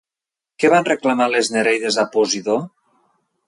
[0.63, 2.61] Què van reclamar les Nereides a Posidó?